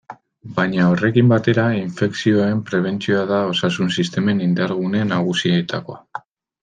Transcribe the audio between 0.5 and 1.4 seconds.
Baina horrekin